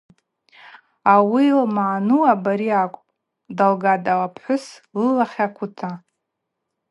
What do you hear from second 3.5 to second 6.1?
далгатӏ апхӏвыс лылахь аквыта.